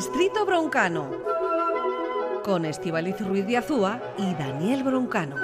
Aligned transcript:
Distrito 0.00 0.46
Broncano, 0.46 1.10
con 2.42 2.64
Estivaliz 2.64 3.20
Ruiz 3.20 3.46
de 3.46 3.58
Azúa 3.58 4.00
y 4.16 4.32
Daniel 4.32 4.82
Broncano. 4.82 5.36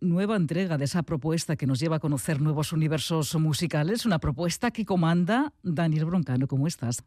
nueva 0.00 0.36
entrega 0.36 0.78
de 0.78 0.86
esa 0.86 1.02
propuesta 1.02 1.56
que 1.56 1.66
nos 1.66 1.78
lleva 1.78 1.96
a 1.96 2.00
conocer 2.00 2.40
nuevos 2.40 2.72
universos 2.72 3.34
musicales, 3.34 4.06
una 4.06 4.18
propuesta 4.18 4.70
que 4.70 4.86
comanda 4.86 5.52
Daniel 5.62 6.06
Broncano. 6.06 6.48
¿Cómo 6.48 6.66
estás? 6.66 7.04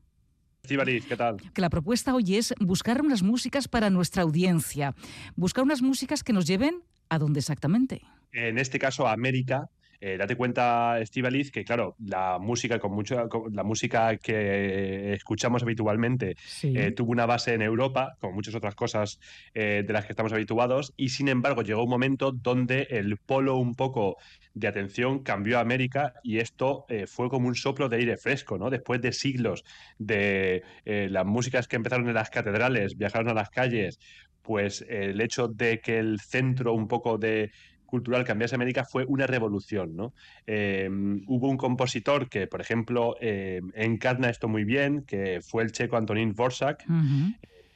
Estibaliz, 0.62 1.08
¿qué 1.08 1.18
tal? 1.18 1.38
Que 1.38 1.62
la 1.62 1.72
propuesta 1.72 2.14
hoy 2.14 2.36
es 2.36 2.54
buscar 2.60 3.02
unas 3.02 3.24
músicas 3.24 3.68
para 3.68 3.90
nuestra 3.90 4.22
audiencia, 4.22 4.94
buscar 5.36 5.64
unas 5.64 5.82
músicas 5.82 6.24
que 6.24 6.34
nos 6.34 6.46
lleven 6.46 6.84
a 7.10 7.18
dónde 7.18 7.40
exactamente. 7.40 8.04
En 8.36 8.58
este 8.58 8.78
caso, 8.80 9.08
América, 9.08 9.70
eh, 10.02 10.18
date 10.18 10.36
cuenta, 10.36 11.00
Estivaliz, 11.00 11.52
que 11.52 11.64
claro, 11.64 11.96
la 12.06 12.38
música 12.38 12.80
con 12.80 12.92
mucho, 12.92 13.30
la 13.50 13.64
música 13.64 14.18
que 14.18 15.14
escuchamos 15.14 15.64
habitualmente 15.64 16.36
eh, 16.64 16.92
tuvo 16.92 17.12
una 17.12 17.26
base 17.26 17.54
en 17.54 17.62
Europa, 17.62 18.18
como 18.20 18.34
muchas 18.34 18.56
otras 18.56 18.76
cosas 18.76 19.22
eh, 19.54 19.84
de 19.88 19.94
las 19.94 20.06
que 20.06 20.12
estamos 20.12 20.34
habituados, 20.34 20.94
y 20.98 21.10
sin 21.10 21.30
embargo 21.30 21.62
llegó 21.62 21.84
un 21.84 21.90
momento 21.90 22.34
donde 22.34 22.88
el 22.90 23.16
polo 23.18 23.56
un 23.56 23.74
poco 23.74 24.18
de 24.54 24.68
atención 24.68 25.20
cambió 25.24 25.58
a 25.58 25.62
América 25.62 26.14
y 26.24 26.40
esto 26.40 26.86
fue 27.08 27.30
como 27.30 27.48
un 27.48 27.56
soplo 27.56 27.88
de 27.88 27.98
aire 27.98 28.18
fresco, 28.18 28.58
¿no? 28.58 28.70
Después 28.70 29.02
de 29.02 29.14
siglos 29.14 29.64
de 29.98 30.64
las 30.86 31.26
músicas 31.26 31.68
que 31.68 31.78
empezaron 31.78 32.08
en 32.08 32.14
las 32.14 32.30
catedrales, 32.30 32.98
viajaron 32.98 33.30
a 33.30 33.34
las 33.34 33.50
calles, 33.50 33.98
pues 34.42 34.86
el 34.88 35.20
hecho 35.20 35.48
de 35.48 35.80
que 35.80 35.98
el 35.98 36.20
centro 36.20 36.74
un 36.74 36.88
poco 36.88 37.18
de 37.18 37.52
cultural 37.86 38.24
cambiase 38.24 38.56
América 38.56 38.86
fue 38.86 39.06
una 39.06 39.28
revolución. 39.28 39.96
¿no? 39.96 40.14
Eh, 40.48 40.90
hubo 41.28 41.50
un 41.50 41.58
compositor 41.58 42.30
que, 42.30 42.48
por 42.48 42.62
ejemplo, 42.62 43.16
eh, 43.22 43.62
encarna 43.74 44.30
esto 44.30 44.48
muy 44.48 44.64
bien, 44.64 45.04
que 45.04 45.42
fue 45.42 45.64
el 45.64 45.72
checo 45.72 45.98
Antonín 45.98 46.34
Vorsak. 46.34 46.86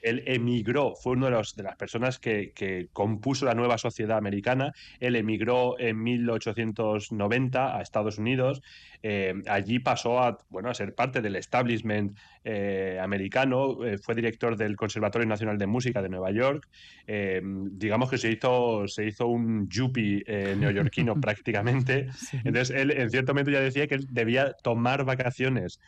Él 0.01 0.23
emigró, 0.27 0.95
fue 0.95 1.13
una 1.13 1.25
de, 1.25 1.31
los, 1.33 1.55
de 1.55 1.63
las 1.63 1.75
personas 1.75 2.19
que, 2.19 2.51
que, 2.53 2.87
compuso 2.93 3.45
la 3.45 3.53
nueva 3.53 3.77
sociedad 3.77 4.17
americana. 4.17 4.73
Él 4.99 5.15
emigró 5.15 5.77
en 5.79 6.01
1890 6.01 7.77
a 7.77 7.81
Estados 7.81 8.17
Unidos. 8.17 8.61
Eh, 9.03 9.33
allí 9.47 9.79
pasó 9.79 10.19
a, 10.21 10.37
bueno, 10.49 10.69
a 10.69 10.73
ser 10.73 10.95
parte 10.95 11.21
del 11.21 11.35
establishment 11.35 12.17
eh, 12.43 12.99
americano, 13.01 13.85
eh, 13.85 13.97
fue 13.97 14.15
director 14.15 14.55
del 14.55 14.75
Conservatorio 14.75 15.27
Nacional 15.27 15.57
de 15.57 15.67
Música 15.67 16.01
de 16.01 16.09
Nueva 16.09 16.31
York. 16.31 16.67
digamos 17.05 18.09
que 18.09 18.17
se 18.17 18.31
hizo, 18.31 18.87
se 18.87 19.05
hizo 19.05 19.27
un 19.27 19.67
yuppie 19.69 20.23
neoyorquino 20.57 21.15
prácticamente. 21.21 22.07
Entonces, 22.43 22.75
él 22.75 22.91
en 22.91 23.09
cierto 23.09 23.33
momento 23.33 23.51
ya 23.51 23.61
decía 23.61 23.87
que 23.87 23.95
él 23.95 24.07
debía 24.09 24.53
tomar 24.53 25.03
vacaciones 25.05 25.79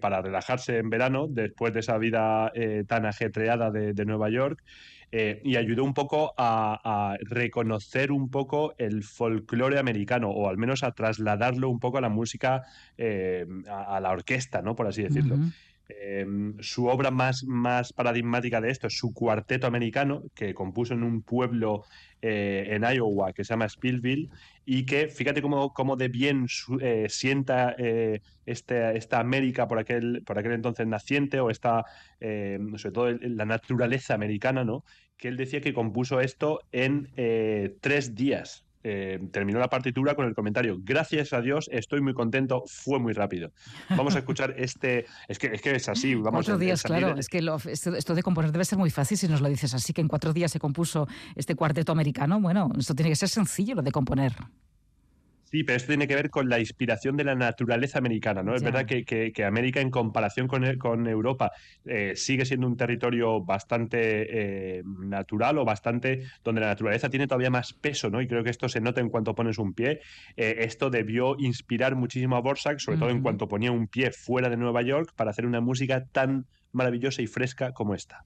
para 0.00 0.22
relajarse 0.22 0.78
en 0.78 0.90
verano 0.90 1.26
después 1.28 1.72
de 1.74 1.80
esa 1.80 1.98
vida 1.98 2.52
tan 2.86 3.06
ajetreada 3.06 3.70
de, 3.70 3.92
de 3.92 4.04
Nueva 4.04 4.30
York. 4.30 4.62
Eh, 5.12 5.40
y 5.44 5.56
ayudó 5.56 5.84
un 5.84 5.94
poco 5.94 6.34
a, 6.36 7.16
reconocer 7.20 8.10
un 8.10 8.28
poco 8.28 8.74
el 8.76 9.04
folclore 9.04 9.78
americano, 9.78 10.30
o 10.30 10.48
al 10.48 10.58
menos 10.58 10.82
a 10.82 10.92
trasladarlo 10.92 11.70
un 11.70 11.78
poco 11.78 11.98
a 11.98 12.00
la 12.00 12.08
música, 12.08 12.64
eh, 12.98 13.46
a, 13.68 14.00
la 14.00 14.10
orquesta, 14.10 14.62
¿no? 14.62 14.74
Por 14.74 14.86
así 14.88 15.02
decirlo. 15.02 15.36
Em, 15.88 16.56
su 16.60 16.86
obra 16.86 17.12
más, 17.12 17.44
más 17.44 17.92
paradigmática 17.92 18.60
de 18.60 18.70
esto 18.70 18.88
es 18.88 18.98
su 18.98 19.12
cuarteto 19.14 19.68
americano, 19.68 20.24
que 20.34 20.52
compuso 20.52 20.94
en 20.94 21.04
un 21.04 21.22
pueblo 21.22 21.84
eh, 22.20 22.66
en 22.70 22.82
Iowa 22.82 23.32
que 23.32 23.44
se 23.44 23.50
llama 23.50 23.68
Spillville, 23.68 24.28
y 24.64 24.84
que 24.84 25.08
fíjate 25.08 25.40
cómo, 25.42 25.72
cómo 25.72 25.96
de 25.96 26.08
bien 26.08 26.46
eh, 26.80 27.06
sienta 27.08 27.76
eh, 27.78 28.20
este, 28.46 28.96
esta 28.96 29.20
América 29.20 29.68
por 29.68 29.78
aquel, 29.78 30.22
por 30.24 30.38
aquel 30.38 30.52
entonces 30.52 30.86
naciente, 30.88 31.38
o 31.38 31.50
esta, 31.50 31.84
sobre 32.20 32.92
todo 32.92 33.10
la 33.20 33.44
naturaleza 33.44 34.14
americana, 34.14 34.64
¿no? 34.64 34.84
que 35.16 35.28
él 35.28 35.36
decía 35.36 35.60
que 35.60 35.72
compuso 35.72 36.20
esto 36.20 36.60
en 36.72 37.08
tres 37.80 38.14
días. 38.14 38.65
Eh, 38.88 39.18
terminó 39.32 39.58
la 39.58 39.68
partitura 39.68 40.14
con 40.14 40.26
el 40.26 40.34
comentario, 40.36 40.78
gracias 40.80 41.32
a 41.32 41.40
Dios, 41.40 41.68
estoy 41.72 42.00
muy 42.00 42.14
contento, 42.14 42.62
fue 42.68 43.00
muy 43.00 43.14
rápido. 43.14 43.50
Vamos 43.90 44.14
a 44.14 44.20
escuchar 44.20 44.54
este, 44.58 45.06
es 45.26 45.40
que 45.40 45.48
es, 45.48 45.60
que 45.60 45.74
es 45.74 45.88
así. 45.88 46.14
Vamos 46.14 46.46
cuatro 46.46 46.56
días, 46.56 46.84
claro, 46.84 47.16
es 47.18 47.28
que 47.28 47.44
esto, 47.72 48.14
de 48.14 48.22
componer 48.22 48.52
debe 48.52 48.64
ser 48.64 48.78
muy 48.78 48.90
fácil 48.90 49.18
si 49.18 49.26
nos 49.26 49.40
lo 49.40 49.48
dices 49.48 49.74
así, 49.74 49.92
que 49.92 50.02
en 50.02 50.06
cuatro 50.06 50.32
días 50.32 50.52
se 50.52 50.60
compuso 50.60 51.08
este 51.34 51.56
cuarteto 51.56 51.90
americano, 51.90 52.40
bueno, 52.40 52.70
esto 52.78 52.94
tiene 52.94 53.10
que 53.10 53.16
ser 53.16 53.28
sencillo 53.28 53.74
lo 53.74 53.82
de 53.82 53.90
componer. 53.90 54.34
Sí, 55.48 55.62
pero 55.62 55.76
esto 55.76 55.88
tiene 55.88 56.08
que 56.08 56.16
ver 56.16 56.28
con 56.28 56.48
la 56.48 56.58
inspiración 56.58 57.16
de 57.16 57.22
la 57.22 57.36
naturaleza 57.36 57.98
americana, 57.98 58.42
¿no? 58.42 58.56
Es 58.56 58.64
verdad 58.64 58.84
que, 58.84 59.44
América, 59.44 59.80
en 59.80 59.90
comparación 59.90 60.48
con, 60.48 60.76
con 60.76 61.06
Europa, 61.06 61.52
eh, 61.84 62.14
sigue 62.16 62.44
siendo 62.44 62.66
un 62.66 62.76
territorio 62.76 63.40
bastante 63.44 64.78
eh, 64.78 64.82
natural 64.84 65.58
o 65.58 65.64
bastante 65.64 66.24
donde 66.42 66.60
la 66.60 66.66
naturaleza 66.66 67.08
tiene 67.10 67.28
todavía 67.28 67.50
más 67.50 67.72
peso, 67.74 68.10
¿no? 68.10 68.20
Y 68.20 68.26
creo 68.26 68.42
que 68.42 68.50
esto 68.50 68.68
se 68.68 68.80
nota 68.80 69.00
en 69.00 69.08
cuanto 69.08 69.36
pones 69.36 69.58
un 69.58 69.72
pie. 69.72 70.00
Eh, 70.36 70.56
esto 70.60 70.90
debió 70.90 71.36
inspirar 71.38 71.94
muchísimo 71.94 72.34
a 72.34 72.40
Borsak, 72.40 72.80
sobre 72.80 72.98
todo 72.98 73.10
en 73.10 73.22
cuanto 73.22 73.46
ponía 73.46 73.70
un 73.70 73.86
pie 73.86 74.10
fuera 74.10 74.48
de 74.48 74.56
Nueva 74.56 74.82
York, 74.82 75.12
para 75.14 75.30
hacer 75.30 75.46
una 75.46 75.60
música 75.60 76.06
tan 76.06 76.46
maravillosa 76.72 77.22
y 77.22 77.28
fresca 77.28 77.72
como 77.72 77.94
esta. 77.94 78.24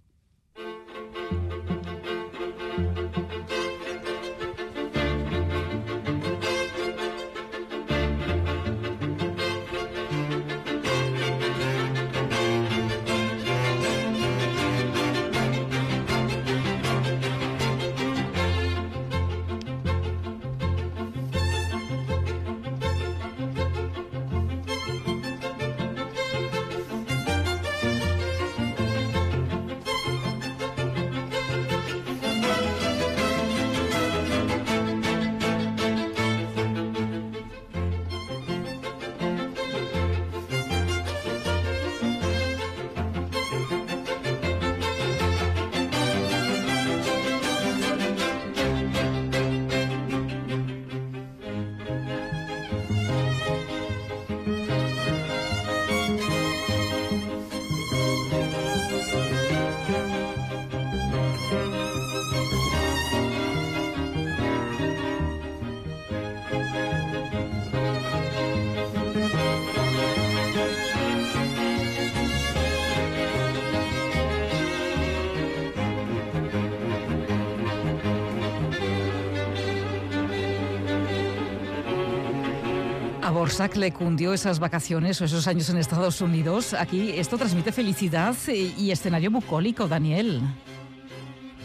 A 83.31 83.33
Borsak 83.33 83.77
le 83.77 83.93
cundió 83.93 84.35
esas 84.35 84.59
vacaciones 84.59 85.21
o 85.21 85.25
esos 85.25 85.47
años 85.47 85.71
en 85.71 85.77
Estados 85.77 86.21
Unidos. 86.21 86.75
Aquí 86.75 87.11
esto 87.11 87.39
transmite 87.39 87.71
felicidad 87.71 88.35
y, 88.49 88.91
escenario 88.91 89.31
bucólico, 89.31 89.87
Daniel. 89.87 90.41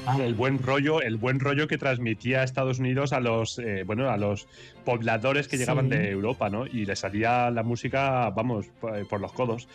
Ah, 0.05 0.15
el 0.21 0.35
buen 0.35 0.61
rollo, 0.61 1.01
el 1.01 1.17
buen 1.17 1.39
rollo 1.39 1.67
que 1.67 1.79
transmitía 1.79 2.43
Estados 2.43 2.77
Unidos 2.77 3.13
a 3.13 3.19
los, 3.19 3.57
eh, 3.57 3.81
bueno, 3.83 4.11
a 4.11 4.17
los 4.17 4.47
pobladores 4.83 5.47
que 5.47 5.57
llegaban 5.57 5.89
de 5.89 6.11
Europa, 6.11 6.51
¿no? 6.51 6.67
Y 6.67 6.85
le 6.85 6.95
salía 6.95 7.49
la 7.49 7.63
música, 7.63 8.29
vamos, 8.29 8.67
por 9.09 9.19
los 9.19 9.33
codos. 9.33 9.67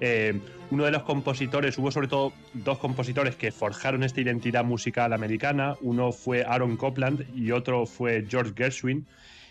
Eh, 0.00 0.40
uno 0.70 0.84
de 0.86 0.92
los 0.92 1.02
compositores, 1.02 1.76
hubo 1.76 1.90
sobre 1.90 2.08
todo 2.08 2.32
dos 2.54 2.78
compositores 2.78 3.36
que 3.36 3.52
forjaron 3.52 4.02
esta 4.02 4.22
identidad 4.22 4.64
musical 4.64 5.12
americana. 5.12 5.74
Uno 5.82 6.10
fue 6.10 6.42
Aaron 6.42 6.78
Copland 6.78 7.26
y 7.36 7.50
otro 7.50 7.84
fue 7.84 8.24
George 8.26 8.54
Gershwin. 8.56 9.06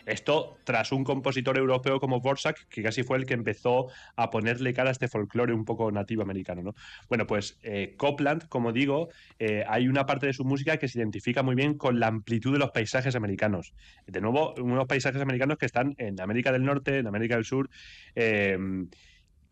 Esto 0.05 0.57
tras 0.63 0.91
un 0.91 1.03
compositor 1.03 1.57
europeo 1.57 1.99
como 1.99 2.19
Borsak, 2.19 2.67
que 2.67 2.83
casi 2.83 3.03
fue 3.03 3.17
el 3.17 3.25
que 3.25 3.33
empezó 3.33 3.87
a 4.15 4.29
ponerle 4.29 4.73
cara 4.73 4.89
a 4.89 4.91
este 4.91 5.07
folclore 5.07 5.53
un 5.53 5.65
poco 5.65 5.91
nativo 5.91 6.21
americano. 6.21 6.61
¿no? 6.61 6.75
Bueno, 7.09 7.25
pues 7.27 7.57
eh, 7.63 7.95
Copland, 7.97 8.47
como 8.49 8.71
digo, 8.71 9.09
eh, 9.39 9.63
hay 9.67 9.87
una 9.87 10.05
parte 10.05 10.27
de 10.27 10.33
su 10.33 10.43
música 10.43 10.77
que 10.77 10.87
se 10.87 10.99
identifica 10.99 11.43
muy 11.43 11.55
bien 11.55 11.75
con 11.75 11.99
la 11.99 12.07
amplitud 12.07 12.53
de 12.53 12.59
los 12.59 12.71
paisajes 12.71 13.15
americanos. 13.15 13.73
De 14.07 14.21
nuevo, 14.21 14.53
unos 14.55 14.85
paisajes 14.85 15.21
americanos 15.21 15.57
que 15.57 15.65
están 15.65 15.95
en 15.97 16.19
América 16.19 16.51
del 16.51 16.63
Norte, 16.63 16.99
en 16.99 17.07
América 17.07 17.35
del 17.35 17.45
Sur. 17.45 17.69
Eh, 18.15 18.57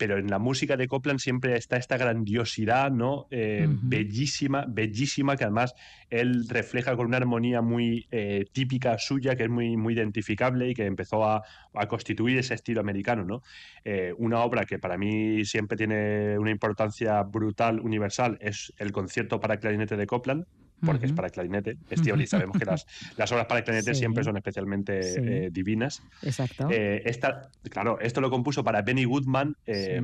pero 0.01 0.17
en 0.17 0.31
la 0.31 0.39
música 0.39 0.77
de 0.77 0.87
Copland 0.87 1.19
siempre 1.19 1.55
está 1.55 1.77
esta 1.77 1.95
grandiosidad, 1.95 2.89
¿no? 2.89 3.27
Eh, 3.29 3.67
bellísima, 3.69 4.65
bellísima, 4.67 5.37
que 5.37 5.43
además 5.43 5.75
él 6.09 6.47
refleja 6.49 6.95
con 6.95 7.05
una 7.05 7.17
armonía 7.17 7.61
muy 7.61 8.07
eh, 8.09 8.45
típica 8.51 8.97
suya, 8.97 9.35
que 9.35 9.43
es 9.43 9.49
muy, 9.51 9.77
muy 9.77 9.93
identificable 9.93 10.69
y 10.69 10.73
que 10.73 10.87
empezó 10.87 11.23
a, 11.23 11.43
constituir 11.87 12.39
ese 12.39 12.55
estilo 12.55 12.81
americano, 12.81 13.25
¿no? 13.25 13.43
Eh, 13.85 14.11
una 14.17 14.39
obra 14.39 14.65
que 14.65 14.79
para 14.79 14.97
mí 14.97 15.45
siempre 15.45 15.77
tiene 15.77 16.35
una 16.39 16.49
importancia 16.49 17.21
brutal, 17.21 17.79
universal, 17.79 18.39
es 18.41 18.73
el 18.79 18.91
concierto 18.91 19.39
para 19.39 19.57
clarinete 19.57 19.97
de 19.97 20.07
Copland, 20.07 20.47
porque 20.85 21.05
es 21.05 21.13
para 21.13 21.29
clarinete. 21.29 21.77
y 21.89 22.27
sabemos 22.27 22.57
que 22.57 22.65
las, 22.65 22.85
las 23.17 23.31
obras 23.31 23.45
para 23.45 23.63
clarinete 23.63 23.95
siempre 23.95 24.23
son 24.23 24.37
especialmente 24.37 25.45
eh, 25.45 25.49
divinas. 25.51 26.01
Exacto. 26.21 26.69
Eh, 26.71 27.03
esta, 27.05 27.49
claro, 27.69 27.99
esto 27.99 28.21
lo 28.21 28.29
compuso 28.29 28.63
para 28.63 28.81
Benny 28.81 29.05
Goodman, 29.05 29.55
eh, 29.65 30.01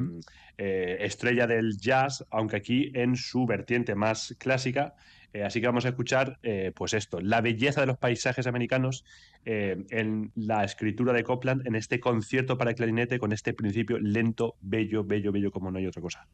estrella 0.57 1.47
del 1.47 1.77
jazz, 1.77 2.25
aunque 2.31 2.57
aquí 2.57 2.91
en 2.93 3.15
su 3.15 3.45
vertiente 3.45 3.95
más 3.95 4.35
clásica. 4.37 4.95
así 5.45 5.61
que 5.61 5.67
vamos 5.67 5.85
a 5.85 5.89
escuchar, 5.89 6.39
pues 6.75 6.93
esto, 6.93 7.19
la 7.21 7.41
belleza 7.41 7.81
de 7.81 7.87
los 7.87 7.97
paisajes 7.97 8.47
americanos 8.47 9.05
en 9.45 10.31
la 10.35 10.63
escritura 10.63 11.13
de 11.13 11.23
Copland, 11.23 11.67
en 11.67 11.75
este 11.75 11.99
concierto 11.99 12.57
para 12.57 12.73
clarinete 12.73 13.19
con 13.19 13.31
este 13.31 13.53
principio 13.53 13.99
lento, 13.99 14.55
bello, 14.61 15.03
bello, 15.03 15.31
bello, 15.31 15.51
como 15.51 15.69
no 15.69 15.77
hay 15.77 15.85
otra 15.85 16.01
cosa. 16.01 16.27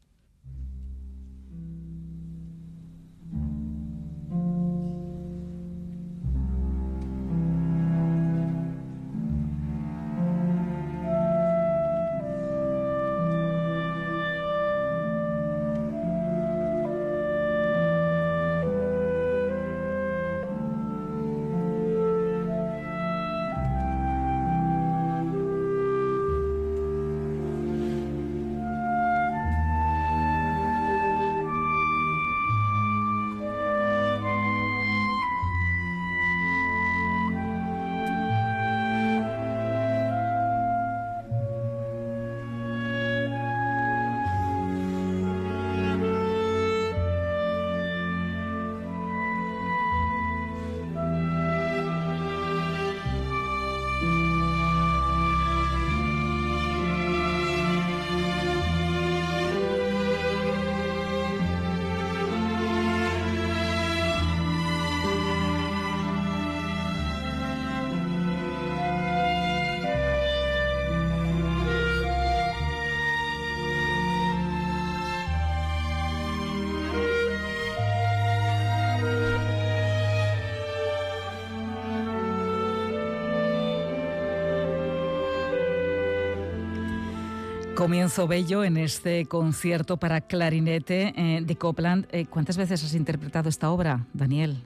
Comienzo 87.84 88.26
bello 88.26 88.64
en 88.64 88.78
este 88.78 89.26
concierto 89.26 89.98
para 89.98 90.22
clarinete 90.22 91.12
eh, 91.18 91.42
de 91.42 91.56
Copland. 91.56 92.06
Eh, 92.12 92.24
¿Cuántas 92.24 92.56
veces 92.56 92.82
has 92.82 92.94
interpretado 92.94 93.50
esta 93.50 93.70
obra, 93.70 94.06
Daniel? 94.14 94.56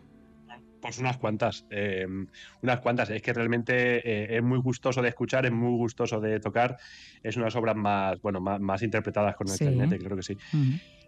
Pues 0.81 1.01
unas 1.01 1.19
cuantas, 1.19 1.67
em, 1.69 2.29
unas 2.63 2.79
cuantas. 2.79 3.11
Es 3.11 3.21
que 3.21 3.33
realmente 3.33 3.97
eh, 4.09 4.37
es 4.37 4.43
muy 4.45 4.61
gustoso 4.61 5.03
de 5.03 5.09
escuchar, 5.09 5.47
es 5.47 5.51
muy 5.51 5.77
gustoso 5.77 6.21
de 6.21 6.39
tocar. 6.39 6.77
Es 7.21 7.37
unas 7.37 7.57
obras 7.57 7.75
más, 7.75 8.23
bueno, 8.23 8.41
más, 8.41 8.83
interpretadas 8.85 9.35
con 9.35 9.49
el 9.49 9.59
clarinete, 9.59 9.99
creo 9.99 10.17
que 10.17 10.23
sí. 10.23 10.39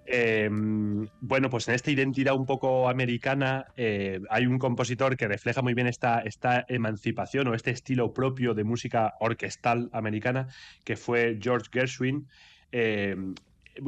Em, 0.07 1.07
bueno, 1.21 1.51
pues 1.51 1.69
en 1.69 1.75
esta 1.75 1.91
identidad 1.91 2.35
un 2.35 2.47
poco 2.47 2.89
americana 2.89 3.67
eh, 3.77 4.21
hay 4.29 4.47
un 4.47 4.59
compositor 4.59 5.17
que 5.17 5.29
refleja 5.29 5.63
muy 5.63 5.75
bien 5.75 5.87
esta, 5.87 6.21
esta 6.21 6.65
emancipación 6.69 7.49
o 7.49 7.55
este 7.55 7.71
estilo 7.71 8.13
propio 8.13 8.55
de 8.55 8.65
música 8.65 9.15
orquestal 9.21 9.89
americana, 9.93 10.49
que 10.85 10.97
fue 10.97 11.39
George 11.41 11.69
Gershwin. 11.73 12.27
Em, 12.73 13.35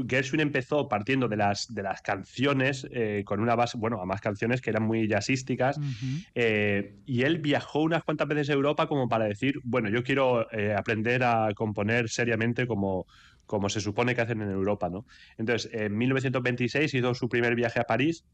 Gershwin 0.09 0.41
empezó 0.41 0.89
partiendo 0.89 1.27
de 1.29 1.37
las, 1.37 1.67
de 1.75 1.83
las 1.83 2.01
canciones 2.03 2.87
eh, 2.93 3.25
con 3.27 3.41
una 3.41 3.57
base, 3.57 3.77
bueno, 3.77 4.01
a 4.01 4.07
más 4.07 4.21
canciones 4.21 4.61
que 4.61 4.71
eran 4.71 4.85
muy 4.85 5.09
jazzísticas, 5.09 5.79
eh, 6.35 6.95
y 7.05 7.23
él 7.23 7.39
viajó 7.39 7.81
unas 7.81 8.05
cuantas 8.05 8.29
veces 8.29 8.51
a 8.51 8.53
Europa 8.53 8.87
como 8.87 9.09
para 9.09 9.25
decir, 9.25 9.61
bueno, 9.65 9.91
yo 9.91 10.05
quiero 10.05 10.47
aprender 10.77 11.25
a 11.25 11.53
componer 11.55 12.09
seriamente 12.09 12.67
como, 12.67 13.07
como 13.53 13.69
se 13.69 13.83
supone 13.83 14.15
que 14.15 14.23
hacen 14.23 14.41
en 14.41 14.49
Europa, 14.49 14.89
¿no? 14.89 15.05
Entonces, 15.37 15.71
en 15.75 15.95
1926 15.95 16.95
hizo 16.95 17.15
su 17.15 17.29
primer 17.29 17.55
viaje 17.55 17.81
a 17.81 17.85
París 17.85 18.25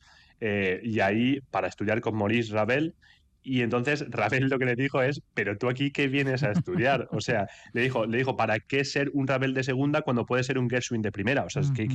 eh, 0.41 0.81
y 0.85 1.01
ahí 1.01 1.41
para 1.51 1.67
estudiar 1.67 2.01
con 2.01 2.15
Maurice 2.15 2.55
Ravel. 2.55 2.95
Y 3.43 3.63
entonces 3.63 4.07
Ravel 4.11 4.49
lo 4.49 4.61
que 4.61 4.67
le 4.67 4.77
dijo 4.77 5.03
es, 5.03 5.21
pero 5.35 5.59
tú 5.59 5.69
aquí 5.69 5.91
qué 5.91 6.07
vienes 6.07 6.45
a 6.45 6.53
estudiar? 6.53 7.09
O 7.11 7.21
sea, 7.21 7.49
le 7.73 7.83
dijo, 7.83 8.07
le 8.07 8.19
dijo, 8.19 8.37
¿para 8.37 8.61
qué 8.61 8.85
ser 8.85 9.11
un 9.13 9.27
Ravel 9.27 9.55
de 9.55 9.65
segunda 9.65 10.03
cuando 10.03 10.25
puedes 10.25 10.47
ser 10.47 10.57
un 10.57 10.71
Gershwin 10.71 11.03
de 11.03 11.11
primera? 11.11 11.43
O 11.43 11.51
sea, 11.51 11.63
es 11.63 11.73
que, 11.73 11.89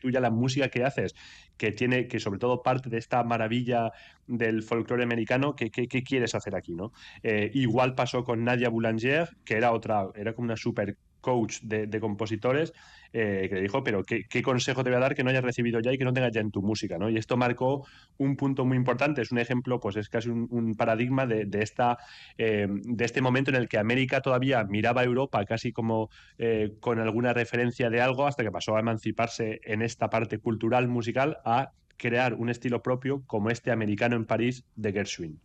tú 0.00 0.08
ya 0.08 0.20
la 0.20 0.30
música 0.30 0.70
que 0.70 0.82
haces, 0.82 1.14
que 1.58 1.72
tiene, 1.72 2.08
que 2.08 2.20
sobre 2.20 2.38
todo 2.38 2.62
parte 2.62 2.88
de 2.88 2.96
esta 2.96 3.22
maravilla 3.22 3.92
del 4.26 4.62
folclore 4.62 5.02
americano, 5.02 5.54
¿qué, 5.54 5.70
qué, 5.70 6.02
quieres 6.02 6.34
hacer 6.34 6.56
aquí, 6.56 6.72
no? 6.74 6.94
Eh, 7.22 7.50
igual 7.52 7.94
pasó 7.94 8.24
con 8.24 8.44
Nadia 8.44 8.70
Boulanger, 8.70 9.28
que 9.44 9.58
era 9.58 9.72
otra, 9.72 10.06
era 10.14 10.32
como 10.32 10.46
una 10.46 10.56
super 10.56 10.96
coach 11.22 11.60
de, 11.62 12.00
compositores 12.00 12.74
eh, 13.14 13.46
que 13.48 13.54
le 13.54 13.62
dijo, 13.62 13.82
pero 13.82 14.02
¿qué, 14.04 14.42
consejo 14.42 14.84
te 14.84 14.90
voy 14.90 14.98
a 14.98 15.00
dar 15.00 15.14
que 15.14 15.24
no 15.24 15.30
hayas 15.30 15.44
recibido 15.44 15.80
ya 15.80 15.92
y 15.92 15.96
que 15.96 16.04
no 16.04 16.12
tengas 16.12 16.32
ya 16.32 16.42
en 16.42 16.50
tu 16.50 16.60
música? 16.60 16.98
¿no? 16.98 17.08
Y 17.08 17.16
esto 17.16 17.38
marcó 17.38 17.86
un 18.18 18.36
punto 18.36 18.66
muy 18.66 18.76
importante, 18.76 19.22
es 19.22 19.32
un 19.32 19.38
ejemplo, 19.38 19.80
pues 19.80 19.96
es 19.96 20.10
casi 20.10 20.28
un, 20.28 20.74
paradigma 20.76 21.26
de, 21.26 21.48
esta, 21.62 21.96
eh, 22.36 22.66
de 22.68 23.04
este 23.04 23.22
momento 23.22 23.50
en 23.50 23.56
el 23.56 23.68
que 23.68 23.78
América 23.78 24.20
todavía 24.20 24.64
miraba 24.64 25.00
a 25.00 25.04
Europa 25.04 25.44
casi 25.46 25.72
como 25.72 26.10
eh, 26.36 26.74
con 26.80 26.98
alguna 26.98 27.32
referencia 27.32 27.88
de 27.88 28.00
algo 28.00 28.26
hasta 28.26 28.42
que 28.42 28.50
pasó 28.50 28.76
a 28.76 28.80
emanciparse 28.80 29.60
en 29.64 29.80
esta 29.80 30.10
parte 30.10 30.38
cultural, 30.38 30.88
musical, 30.88 31.38
a 31.44 31.72
crear 31.96 32.34
un 32.34 32.48
estilo 32.50 32.82
propio 32.82 33.22
como 33.26 33.48
este 33.48 33.70
americano 33.70 34.16
en 34.16 34.26
París 34.26 34.64
de 34.74 34.92
Gershwin. 34.92 35.40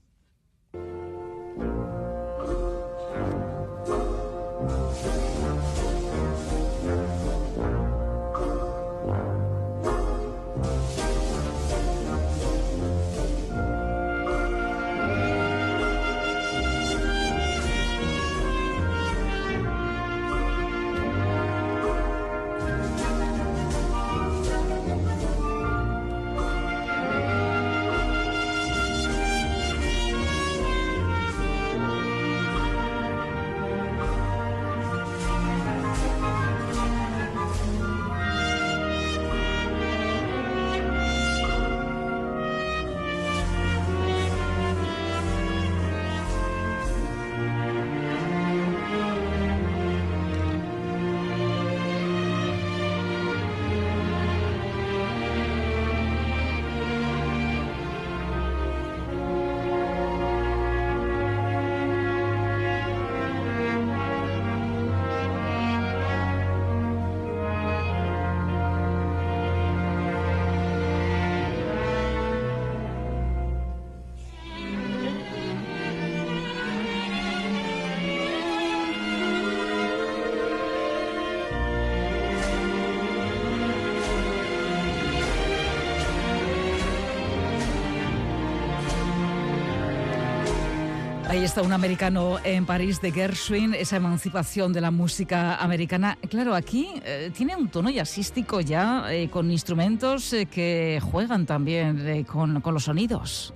Está 91.48 91.62
un 91.62 91.72
americano 91.72 92.40
en 92.44 92.66
París 92.66 93.00
de 93.00 93.10
Gershwin, 93.10 93.74
esa 93.74 93.96
emancipación 93.96 94.74
de 94.74 94.82
la 94.82 94.92
música 94.92 95.56
americana. 95.56 96.18
Claro, 96.30 96.54
aquí 96.54 96.90
eh, 97.06 97.32
tiene 97.34 97.56
un 97.56 97.70
tono 97.70 97.90
jazzístico 97.90 98.60
ya, 98.60 99.06
eh, 99.14 99.30
con 99.30 99.50
instrumentos 99.50 100.34
eh, 100.34 100.48
que 100.48 101.00
juegan 101.02 101.46
también 101.46 102.26
con, 102.26 102.60
con, 102.60 102.74
los 102.74 102.84
sonidos. 102.84 103.54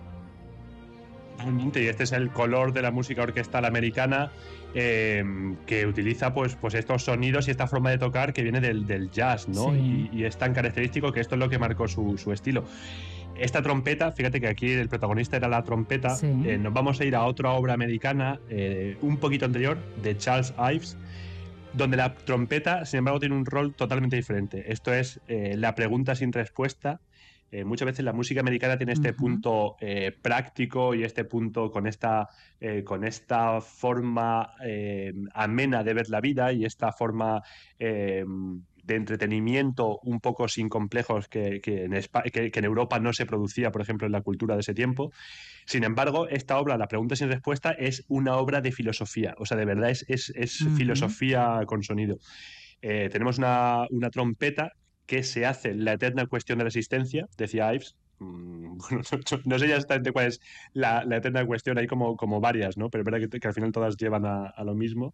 Y 1.76 1.88
este 1.88 2.04
es 2.04 2.14
el 2.14 2.32
color 2.32 2.72
de 2.72 2.82
la 2.82 2.92
música 2.92 3.24
orquestal 3.24 3.66
americana 3.66 4.32
que 4.74 5.86
utiliza 5.86 6.34
pues, 6.34 6.56
pues 6.56 6.76
estos 6.76 7.04
sonidos 7.04 7.50
y 7.50 7.52
esta 7.52 7.68
forma 7.68 7.90
de 7.90 7.98
tocar 7.98 8.32
que 8.32 8.42
viene 8.42 8.62
del, 8.62 8.88
del 8.88 9.12
jazz, 9.12 9.50
¿no? 9.50 9.76
Y, 9.76 10.24
es 10.24 10.38
tan 10.38 10.54
característico 10.54 11.12
que 11.12 11.20
esto 11.20 11.36
es 11.36 11.40
lo 11.40 11.50
que 11.50 11.60
marcó 11.60 11.90
su, 11.90 12.18
su 12.18 12.32
estilo 12.32 12.64
esta 13.42 13.62
trompeta, 13.62 14.12
fíjate 14.12 14.40
que 14.40 14.48
aquí 14.48 14.72
el 14.72 14.88
protagonista 14.88 15.38
era 15.38 15.48
la 15.48 15.64
trompeta, 15.64 16.16
eh, 16.22 16.58
nos 16.58 16.74
vamos 16.74 17.02
a 17.02 17.06
ir 17.06 17.16
a 17.16 17.26
otra 17.26 17.52
obra 17.52 17.74
americana 17.74 18.40
eh, 18.50 18.98
un 19.02 19.18
poquito 19.18 19.46
anterior, 19.46 19.78
de 20.02 20.16
Charles 20.18 20.54
Ives, 20.58 20.98
donde 21.74 21.98
la 21.98 22.14
trompeta, 22.14 22.86
sin 22.86 23.00
embargo, 23.00 23.20
tiene 23.20 23.36
un 23.36 23.46
rol 23.46 23.74
totalmente 23.74 24.16
diferente. 24.16 24.72
Esto 24.72 24.94
es 24.94 25.20
eh, 25.28 25.56
la 25.58 25.74
pregunta 25.74 26.16
sin 26.16 26.32
respuesta. 26.32 27.02
muchas 27.66 27.86
veces 27.86 28.06
la 28.06 28.14
música 28.14 28.40
americana 28.40 28.78
tiene 28.78 28.94
este 28.94 29.12
punto 29.12 29.76
práctico 30.22 30.96
y 30.96 31.04
este 31.04 31.26
punto 31.26 31.70
con 31.70 31.86
esta, 31.86 32.30
con 32.86 33.04
esta 33.04 33.60
forma 33.60 34.54
amena 35.34 35.84
de 35.84 35.94
ver 35.94 36.10
la 36.10 36.22
vida 36.22 36.54
y 36.54 36.64
esta 36.64 36.94
forma 36.94 37.44
de 38.84 38.96
entretenimiento 38.96 40.00
un 40.04 40.20
poco 40.20 40.48
sin 40.48 40.70
complejos 40.70 41.28
que, 41.28 41.62
en 41.64 41.92
que, 42.32 42.52
en 42.54 42.66
Europa 42.66 43.00
no 43.00 43.14
se 43.14 43.26
producía, 43.26 43.72
por 43.72 43.82
ejemplo, 43.82 44.06
en 44.06 44.12
la 44.12 44.22
cultura 44.22 44.56
de 44.56 44.62
ese 44.62 44.74
tiempo. 44.74 45.12
Sin 45.66 45.84
embargo, 45.84 46.28
esta 46.28 46.58
obra, 46.60 46.78
La 46.78 46.88
pregunta 46.88 47.16
sin 47.16 47.30
respuesta, 47.30 47.72
es 47.72 48.06
una 48.08 48.38
obra 48.38 48.62
de 48.62 48.72
filosofía, 48.72 49.36
o 49.38 49.46
sea, 49.46 49.58
de 49.58 49.66
verdad 49.66 49.90
es, 49.90 50.06
es, 50.08 50.66
filosofía 50.78 51.62
con 51.66 51.84
sonido. 51.84 52.18
Eh, 52.82 53.10
tenemos 53.12 53.38
una, 53.38 53.86
una 53.92 54.10
trompeta 54.10 54.72
que 55.06 55.24
se 55.24 55.46
hace 55.46 55.76
la 55.76 55.94
eterna 55.94 56.26
cuestión 56.26 56.58
de 56.58 56.64
la 56.64 56.70
existencia, 56.70 57.28
decía 57.38 57.74
Ives, 57.74 57.96
Mm, 58.22 58.78
no, 59.46 59.60
sé 59.60 59.68
ya 59.68 59.76
exactamente 59.76 60.12
cuál 60.12 60.28
es 60.28 60.40
la, 60.74 61.04
eterna 61.10 61.46
cuestión, 61.46 61.78
hay 61.80 61.88
como, 61.88 62.16
como 62.16 62.40
varias, 62.40 62.78
¿no? 62.78 62.90
Pero 62.90 63.02
es 63.02 63.06
verdad 63.06 63.30
que, 63.30 63.48
al 63.48 63.54
final 63.54 63.72
todas 63.72 63.98
llevan 63.98 64.26
a, 64.26 64.64
lo 64.64 64.76
mismo. 64.76 65.14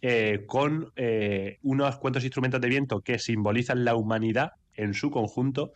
Eh, 0.00 0.44
con 0.46 0.92
eh, 0.96 1.58
unos 1.62 1.98
cuantos 1.98 2.22
instrumentos 2.22 2.60
de 2.60 2.68
viento 2.68 3.00
que 3.00 3.18
simbolizan 3.18 3.84
la 3.84 3.96
humanidad 3.96 4.50
en 4.74 4.94
su 4.94 5.10
conjunto, 5.10 5.72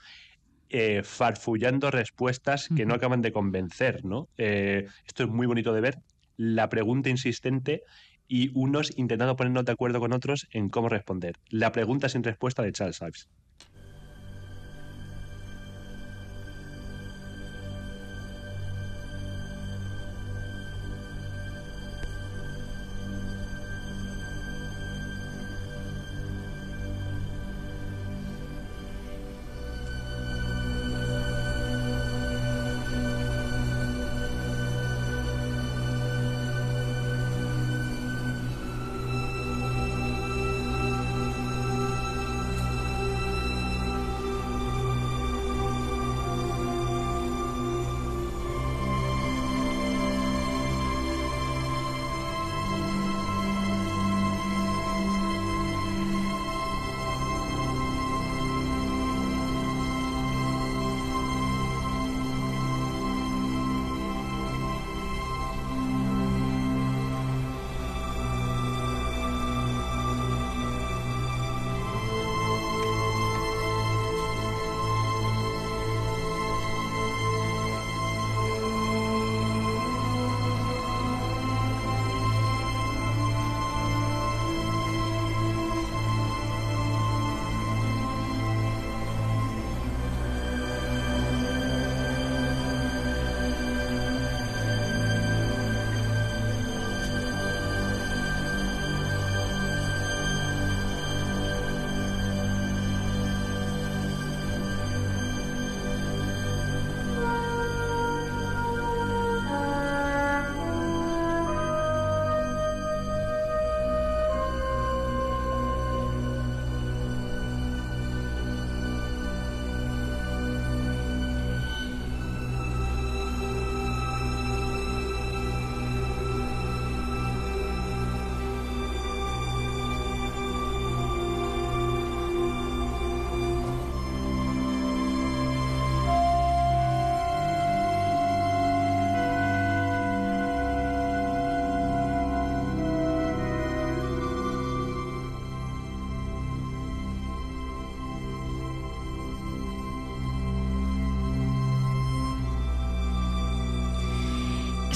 eh, 0.69 1.03
farfullando 1.03 1.91
respuestas 1.91 2.69
que 2.69 2.87
no 2.87 2.95
acaban 2.95 3.23
de 3.23 3.33
convencer, 3.33 4.05
¿no? 4.05 4.29
esto 4.37 5.25
es 5.25 5.29
muy 5.29 5.47
bonito 5.47 5.73
de 5.73 5.81
ver. 5.81 5.97
La 6.37 6.69
pregunta 6.69 7.11
insistente 7.11 7.83
y 8.29 8.51
unos 8.55 8.97
intentando 8.97 9.35
ponernos 9.35 9.65
de 9.65 9.73
acuerdo 9.73 9.99
con 9.99 10.13
otros 10.13 10.47
en 10.53 10.69
cómo 10.69 10.89
responder. 10.89 11.35
La 11.49 11.73
pregunta 11.73 12.09
sin 12.09 12.23
respuesta 12.23 12.63
de 12.63 12.71
Charles 12.71 13.01
Ives. 13.01 13.29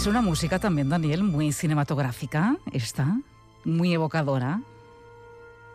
Es 0.05 0.09
una 0.09 0.21
música 0.21 0.59
también, 0.59 0.91
Daniel, 0.91 1.23
muy 1.23 1.51
cinematográfica, 1.51 2.59
esta, 2.75 3.17
muy 3.65 3.95
evocadora. 3.95 4.61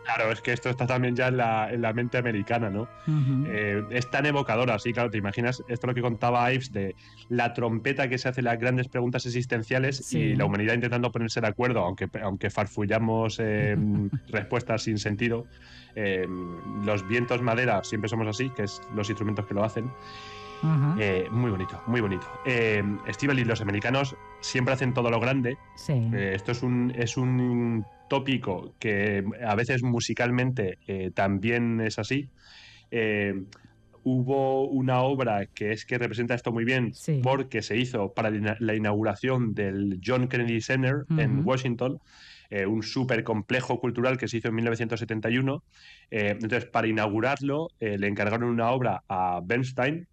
Claro, 0.04 0.30
es 0.30 0.40
que 0.40 0.52
esto 0.52 0.70
está 0.70 0.86
también 0.86 1.16
ya 1.16 1.26
en 1.26 1.36
la, 1.36 1.92
mente 1.92 2.16
americana, 2.16 2.70
¿no? 2.70 2.86
Eh, 3.48 3.82
es 3.90 4.08
tan 4.08 4.26
evocadora, 4.26 4.78
sí, 4.78 4.92
claro, 4.92 5.10
te 5.10 5.18
imaginas, 5.18 5.64
esto 5.66 5.72
es 5.72 5.84
lo 5.84 5.94
que 5.94 6.00
contaba 6.00 6.52
Ives 6.52 6.70
de 6.70 6.94
la 7.28 7.54
trompeta 7.54 8.08
que 8.08 8.18
se 8.18 8.28
hace 8.28 8.40
las 8.40 8.56
grandes 8.60 8.86
preguntas 8.86 9.26
existenciales 9.26 10.12
y 10.12 10.36
la 10.36 10.44
humanidad 10.44 10.74
intentando 10.74 11.10
ponerse 11.10 11.40
de 11.40 11.48
acuerdo, 11.48 11.80
aunque, 11.80 12.08
aunque 12.22 12.50
farfullamos 12.50 13.40
em, 13.40 14.10
respuestas 14.28 14.84
sin 14.84 14.98
sentido. 14.98 15.48
Em, 15.96 16.84
los 16.84 17.04
vientos 17.08 17.42
madera 17.42 17.82
siempre 17.82 18.08
somos 18.08 18.28
así, 18.28 18.48
que 18.50 18.62
es 18.62 18.80
los 18.94 19.10
instrumentos 19.10 19.44
que 19.46 19.54
lo 19.54 19.64
hacen. 19.64 19.90
Eh, 20.98 21.28
muy 21.30 21.50
bonito, 21.50 21.82
muy 21.86 22.00
bonito. 22.00 22.26
Eh, 22.44 22.82
y 23.20 23.44
los 23.44 23.60
americanos 23.60 24.16
siempre 24.40 24.74
hacen 24.74 24.92
todo 24.92 25.10
lo 25.10 25.20
grande. 25.20 25.56
Eh, 25.88 26.32
esto 26.34 26.52
es 26.52 26.62
un, 26.62 26.92
es 26.96 27.16
un 27.16 27.84
tópico 28.08 28.74
que 28.78 29.24
a 29.46 29.54
veces 29.54 29.82
musicalmente 29.82 30.78
eh, 30.86 31.10
también 31.14 31.80
es 31.80 31.98
así. 31.98 32.28
hubo 34.02 34.66
una 34.66 35.02
obra 35.02 35.46
que 35.46 35.72
es 35.72 35.84
que 35.84 35.98
representa 35.98 36.34
esto 36.34 36.52
muy 36.52 36.64
bien 36.64 36.92
porque 37.22 37.62
se 37.62 37.76
hizo 37.76 38.12
para 38.12 38.30
la 38.30 38.74
inauguración 38.74 39.54
del 39.54 40.00
John 40.04 40.28
Kennedy 40.28 40.60
Center 40.60 41.04
en 41.16 41.46
Washington. 41.46 41.98
un 42.66 42.82
súper 42.82 43.22
complejo 43.22 43.78
cultural 43.78 44.16
que 44.18 44.26
se 44.26 44.38
hizo 44.38 44.48
en 44.48 44.54
1971. 44.56 45.62
entonces, 46.10 46.64
para 46.66 46.88
inaugurarlo, 46.88 47.68
le 47.78 48.08
encargaron 48.08 48.48
una 48.48 48.70
obra 48.70 49.02
a 49.08 49.40
Bernstein, 49.44 50.08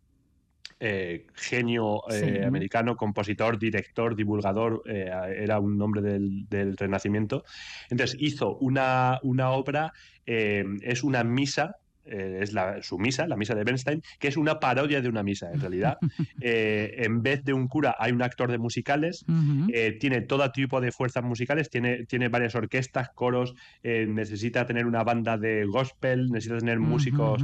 eh, 0.80 1.28
genio 1.34 2.02
eh, 2.10 2.44
americano, 2.46 2.96
compositor, 2.96 3.58
director, 3.58 4.16
divulgador, 4.16 4.84
era 4.88 5.60
un 5.60 5.78
nombre 5.78 6.02
del, 6.02 6.78
Renacimiento. 6.78 7.44
Entonces 7.90 8.18
hizo 8.20 8.58
una, 8.58 9.20
una 9.24 9.52
obra, 9.52 9.94
es 10.26 11.04
una 11.04 11.24
misa 11.24 11.78
eh, 12.10 12.40
es 12.42 12.54
la, 12.54 12.82
su 12.82 12.98
misa, 12.98 13.28
la 13.28 13.36
misa 13.36 13.54
de 13.54 13.64
Bernstein, 13.64 14.02
que 14.20 14.30
es 14.30 14.38
una 14.38 14.60
parodia 14.60 15.02
de 15.02 15.10
una 15.10 15.24
misa, 15.24 15.52
en 15.52 15.62
realidad. 15.62 15.98
Eh, 16.40 17.04
en 17.04 17.24
vez 17.24 17.44
de 17.44 17.54
un 17.54 17.68
cura, 17.68 17.96
hay 17.98 18.12
un 18.12 18.22
actor 18.22 18.52
de 18.52 18.58
musicales, 18.58 19.26
eh, 19.74 19.98
tiene 20.00 20.22
todo 20.22 20.50
tipo 20.52 20.80
de 20.82 20.92
fuerzas 20.92 21.24
musicales, 21.24 21.70
tiene, 21.70 22.06
tiene 22.06 22.30
varias 22.30 22.54
orquestas, 22.56 23.10
coros, 23.10 23.56
necesita 23.84 24.66
tener 24.66 24.86
una 24.86 25.04
banda 25.04 25.38
de 25.38 25.66
gospel, 25.66 26.30
necesita 26.30 26.60
tener 26.60 26.80
músicos 26.80 27.44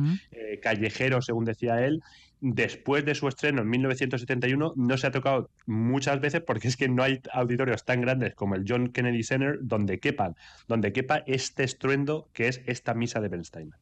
callejeros, 0.61 1.25
según 1.25 1.45
decía 1.45 1.83
él. 1.83 2.01
Después 2.45 3.05
de 3.05 3.15
su 3.15 3.29
estreno 3.29 3.61
en 3.61 3.69
1971, 3.69 4.73
no 4.75 4.97
se 4.97 5.07
ha 5.07 5.11
tocado 5.11 5.49
muchas 5.65 6.19
veces 6.19 6.41
porque 6.41 6.67
es 6.67 6.75
que 6.75 6.89
no 6.89 7.01
hay 7.01 7.21
auditorios 7.31 7.85
tan 7.85 8.01
grandes 8.01 8.35
como 8.35 8.55
el 8.55 8.65
John 8.67 8.89
Kennedy 8.89 9.23
Center 9.23 9.59
donde 9.61 10.01
quepan, 10.01 10.35
donde 10.67 10.91
quepa 10.91 11.23
este 11.25 11.63
estruendo 11.63 12.27
que 12.33 12.49
es 12.49 12.61
esta 12.65 12.95
misa 12.95 13.21
de 13.21 13.29
Bernstein. 13.29 13.73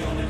Una 0.00 0.26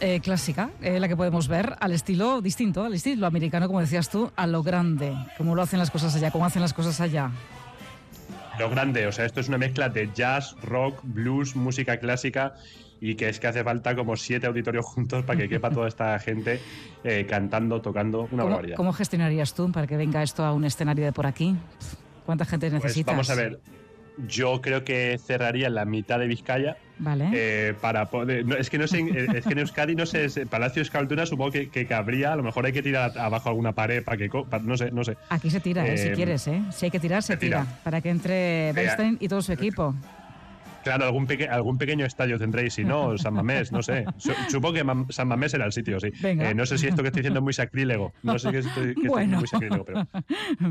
eh, 0.00 0.20
clásica, 0.22 0.70
eh, 0.80 0.98
la 0.98 1.08
que 1.08 1.16
podemos 1.16 1.48
ver 1.48 1.76
al 1.80 1.92
estilo 1.92 2.40
distinto, 2.40 2.84
al 2.84 2.94
estilo 2.94 3.26
americano, 3.26 3.66
como 3.66 3.80
decías 3.80 4.08
tú, 4.08 4.30
a 4.34 4.46
lo 4.46 4.62
grande, 4.62 5.14
como 5.36 5.54
lo 5.54 5.62
hacen 5.62 5.78
las 5.78 5.90
cosas 5.90 6.14
allá, 6.16 6.30
como 6.30 6.46
hacen 6.46 6.62
las 6.62 6.72
cosas 6.72 7.00
allá. 7.00 7.30
Lo 8.58 8.70
grande, 8.70 9.06
o 9.06 9.12
sea, 9.12 9.26
esto 9.26 9.40
es 9.40 9.48
una 9.48 9.58
mezcla 9.58 9.90
de 9.90 10.08
jazz, 10.14 10.56
rock, 10.62 11.00
blues, 11.02 11.56
música 11.56 11.98
clásica 11.98 12.54
y 13.00 13.16
que 13.16 13.28
es 13.28 13.38
que 13.38 13.48
hace 13.48 13.62
falta 13.62 13.94
como 13.94 14.16
siete 14.16 14.46
auditorios 14.46 14.86
juntos 14.86 15.24
para 15.24 15.38
que 15.38 15.48
quepa 15.48 15.70
toda 15.70 15.88
esta 15.88 16.18
gente 16.18 16.60
eh, 17.04 17.26
cantando, 17.28 17.82
tocando, 17.82 18.22
una 18.22 18.42
¿Cómo, 18.42 18.44
barbaridad. 18.44 18.76
¿Cómo 18.76 18.92
gestionarías 18.94 19.52
tú 19.52 19.70
para 19.70 19.86
que 19.86 19.98
venga 19.98 20.22
esto 20.22 20.42
a 20.44 20.54
un 20.54 20.64
escenario 20.64 21.04
de 21.04 21.12
por 21.12 21.26
aquí? 21.26 21.54
¿Cuánta 22.24 22.46
gente 22.46 22.70
pues 22.70 22.82
necesitas? 22.82 23.12
vamos 23.12 23.28
a 23.28 23.34
ver, 23.34 23.60
yo 24.28 24.60
creo 24.60 24.84
que 24.84 25.18
cerraría 25.18 25.68
la 25.70 25.84
mitad 25.84 26.18
de 26.18 26.26
Vizcaya. 26.26 26.76
Vale. 26.98 27.28
Eh, 27.34 27.74
para 27.78 28.08
poder. 28.08 28.46
es 28.58 28.70
que 28.70 28.78
no 28.78 28.86
sé, 28.86 29.00
es 29.34 29.44
que 29.44 29.52
en 29.52 29.58
Euskadi 29.58 29.94
no 29.94 30.06
sé, 30.06 30.28
Palacio 30.46 30.80
de 30.80 30.84
Escaltuna 30.84 31.26
supongo 31.26 31.50
que, 31.50 31.68
que, 31.68 31.86
cabría, 31.86 32.32
a 32.32 32.36
lo 32.36 32.42
mejor 32.42 32.64
hay 32.64 32.72
que 32.72 32.82
tirar 32.82 33.18
abajo 33.18 33.50
alguna 33.50 33.72
pared 33.72 34.02
para 34.02 34.16
que. 34.16 34.30
no 34.62 34.76
sé, 34.78 34.90
no 34.90 35.04
sé. 35.04 35.16
Aquí 35.28 35.50
se 35.50 35.60
tira, 35.60 35.86
eh, 35.86 35.98
si 35.98 36.08
eh, 36.08 36.12
quieres, 36.12 36.46
¿eh? 36.46 36.62
Si 36.70 36.86
hay 36.86 36.90
que 36.90 37.00
tirar, 37.00 37.22
se, 37.22 37.36
tira, 37.36 37.66
Para 37.84 38.00
que 38.00 38.08
entre 38.08 38.72
Bernstein 38.72 39.18
y 39.20 39.28
todo 39.28 39.42
su 39.42 39.52
equipo. 39.52 39.94
Claro, 40.86 41.06
algún, 41.06 41.26
algún 41.50 41.78
pequeño 41.78 42.06
estadio 42.06 42.38
tendréis, 42.38 42.74
si 42.74 42.84
no, 42.84 43.18
San 43.18 43.34
Mamés, 43.34 43.72
no 43.72 43.82
sé. 43.82 44.04
Supongo 44.48 44.74
que 44.74 45.12
San 45.12 45.26
Mamés 45.26 45.52
era 45.52 45.66
el 45.66 45.72
sitio, 45.72 45.98
sí. 45.98 46.12
Eh, 46.22 46.54
no 46.54 46.64
sé 46.64 46.78
si 46.78 46.86
esto 46.86 47.02
que 47.02 47.08
estoy 47.08 47.22
diciendo 47.22 47.40
es 47.40 47.42
muy 47.42 47.52
sacrílego. 47.52 48.12
No 48.22 48.38
sé 48.38 48.50
si 48.52 48.68
estoy, 48.68 48.94
que 48.94 49.08
muy 49.08 49.48
sacrílego, 49.48 49.84
pero 49.84 50.06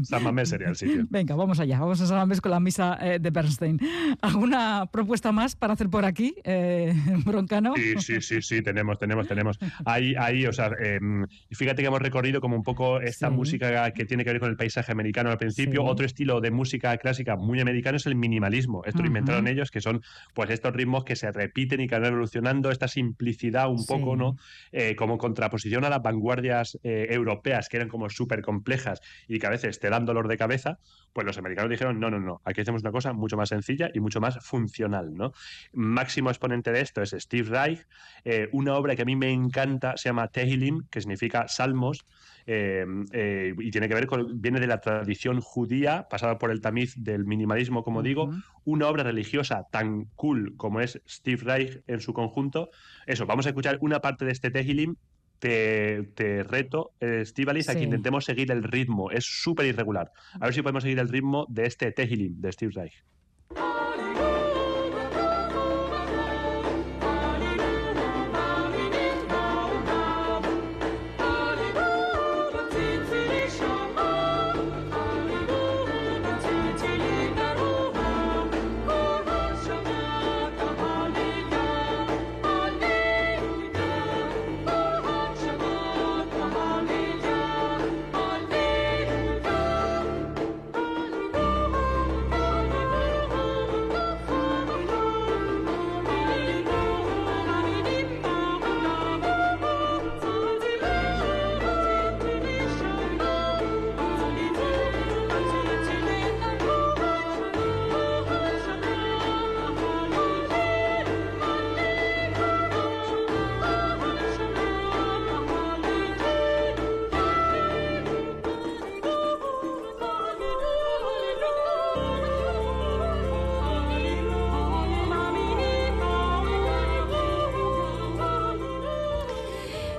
San 0.03 0.23
Mamés 0.23 0.47
sería 0.47 0.69
el 0.69 0.77
sitio. 0.77 1.05
Venga, 1.09 1.35
vamos 1.35 1.59
allá. 1.59 1.79
Vamos 1.79 1.99
a 1.99 2.07
San 2.07 2.15
Mamés 2.15 2.39
con 2.39 2.51
la 2.51 2.61
misa 2.61 2.97
eh, 3.01 3.19
de 3.19 3.29
Bernstein. 3.29 3.77
¿Alguna 4.21 4.85
propuesta 4.89 5.33
más 5.33 5.57
para 5.57 5.73
hacer 5.73 5.89
por 5.89 6.05
aquí, 6.05 6.33
eh, 6.45 6.93
Broncano? 7.25 7.73
Sí, 7.75 7.95
sí, 7.99 8.21
sí, 8.21 8.41
sí, 8.41 8.61
tenemos, 8.61 8.97
tenemos, 8.97 9.27
tenemos. 9.27 9.59
Ahí, 9.83 10.15
ahí 10.17 10.45
o 10.45 10.53
sea, 10.53 10.71
em, 10.79 11.27
fíjate 11.51 11.81
que 11.81 11.89
hemos 11.89 12.01
recorrido 12.01 12.39
como 12.39 12.55
un 12.55 12.63
poco 12.63 13.01
esta 13.01 13.29
música 13.29 13.91
que 13.91 14.05
tiene 14.05 14.23
que 14.23 14.31
ver 14.31 14.39
con 14.39 14.49
el 14.49 14.55
paisaje 14.55 14.93
americano 14.93 15.29
al 15.29 15.37
principio. 15.37 15.83
Otro 15.83 16.05
estilo 16.05 16.39
de 16.39 16.51
música 16.51 16.95
clásica 16.99 17.35
muy 17.35 17.59
americano 17.59 17.97
es 17.97 18.05
el 18.05 18.15
minimalismo. 18.15 18.81
Esto 18.85 19.01
lo 19.01 19.07
inventaron 19.07 19.45
ellos, 19.47 19.71
que 19.71 19.81
son 19.81 20.01
pues 20.33 20.49
estos 20.49 20.73
ritmos 20.73 21.03
que 21.03 21.15
se 21.15 21.31
repiten 21.31 21.81
y 21.81 21.87
que 21.87 21.95
van 21.95 22.05
evolucionando, 22.05 22.71
esta 22.71 22.87
simplicidad 22.87 23.69
un 23.69 23.85
poco, 23.85 24.15
¿no? 24.15 24.37
Eh, 24.71 24.95
como 24.95 25.17
contraposición 25.17 25.85
a 25.85 25.89
las 25.89 26.01
vanguardias 26.01 26.77
eh, 26.83 27.07
europeas 27.09 27.69
que 27.69 27.77
eran 27.77 27.89
como 27.89 28.09
súper 28.09 28.41
complejas 28.41 29.01
y 29.27 29.39
que 29.39 29.47
a 29.47 29.49
veces 29.49 29.79
te 29.79 29.89
dan 29.89 30.05
dolor 30.05 30.27
de 30.27 30.37
cabeza, 30.37 30.79
pues 31.13 31.25
los 31.25 31.37
americanos 31.37 31.69
dijeron, 31.69 31.99
no, 31.99 32.09
no, 32.09 32.19
no, 32.19 32.41
aquí 32.43 32.61
hacemos 32.61 32.81
una 32.81 32.91
cosa 32.91 33.13
mucho 33.13 33.37
más 33.37 33.49
sencilla 33.49 33.89
y 33.93 33.99
mucho 33.99 34.19
más 34.19 34.37
funcional, 34.45 35.15
¿no? 35.15 35.31
Máximo 35.71 36.29
exponente 36.29 36.71
de 36.71 36.81
esto 36.81 37.01
es 37.01 37.15
Steve 37.17 37.49
Reich, 37.49 37.87
eh, 38.25 38.49
una 38.51 38.75
obra 38.75 38.95
que 38.95 39.03
a 39.03 39.05
mí 39.05 39.15
me 39.15 39.31
encanta, 39.31 39.95
se 39.97 40.09
llama 40.09 40.27
Tehillim, 40.27 40.87
que 40.89 40.99
significa 40.99 41.47
salmos, 41.47 42.05
Em, 42.47 43.05
eh, 43.11 43.55
y 43.57 43.71
tiene 43.71 43.87
que 43.87 43.95
ver 43.95 44.05
con, 44.05 44.39
viene 44.39 44.59
de 44.59 44.67
la 44.67 44.79
tradición 44.79 45.41
judía, 45.41 46.07
pasada 46.09 46.37
por 46.37 46.51
el 46.51 46.61
tamiz 46.61 46.93
del 46.95 47.25
minimalismo, 47.25 47.83
como 47.83 48.03
digo, 48.03 48.29
una 48.65 48.87
obra 48.87 49.03
religiosa 49.03 49.65
tan 49.71 50.05
cool 50.15 50.55
como 50.55 50.79
es 50.79 51.01
Steve 51.07 51.41
Reich 51.43 51.81
en 51.87 52.01
su 52.01 52.13
conjunto. 52.13 52.69
Eso, 53.07 53.25
vamos 53.25 53.47
a 53.47 53.49
escuchar 53.49 53.79
una 53.81 53.99
parte 53.99 54.25
de 54.25 54.31
este 54.31 54.51
Tehilim. 54.51 54.95
Te, 55.39 56.03
te 56.15 56.43
reto, 56.43 56.93
eh, 57.01 57.23
Stivalis, 57.25 57.67
a 57.67 57.75
que 57.75 57.83
intentemos 57.83 58.23
seguir 58.23 58.51
el 58.51 58.63
ritmo. 58.63 59.11
Es 59.11 59.25
súper 59.25 59.65
irregular. 59.65 60.11
A 60.39 60.45
ver 60.45 60.53
si 60.53 60.61
podemos 60.61 60.83
seguir 60.83 60.99
el 60.99 61.09
ritmo 61.09 61.45
de 61.49 61.65
este 61.65 61.91
Tehilim 61.91 62.39
de 62.39 62.51
Steve 62.51 62.71
Reich. 62.73 63.03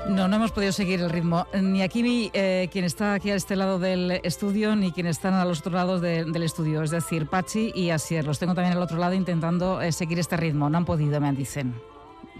Bueno, 0.09 0.29
no 0.29 0.37
hemos 0.37 0.53
podido 0.53 0.71
seguir 0.71 1.01
el 1.01 1.11
ritmo. 1.11 1.47
Ni 1.61 1.83
aquí 1.83 2.31
eh, 2.33 2.69
quien 2.71 2.85
está 2.85 3.15
aquí 3.15 3.31
a 3.31 3.35
este 3.35 3.57
lado 3.57 3.79
del 3.81 4.13
estudio, 4.23 4.77
ni 4.77 4.93
quien 4.93 5.07
están 5.09 5.35
a 5.35 5.45
los 5.45 5.61
otros 5.61 5.75
lados 5.75 6.01
del 6.01 6.43
estudio. 6.43 6.83
Es 6.83 6.91
decir, 6.91 7.27
Pachi 7.27 7.73
y 7.75 7.91
Asier. 7.91 8.25
Los 8.25 8.39
tengo 8.39 8.55
también 8.55 8.77
al 8.77 8.83
otro 8.83 8.99
lado 8.99 9.15
intentando 9.15 9.83
eh, 9.83 9.91
seguir 9.91 10.19
este 10.21 10.37
ritmo. 10.37 10.71
No 10.71 10.79
han 10.79 10.85
podido, 10.85 11.21
me 11.21 11.33
dicen. 11.33 11.75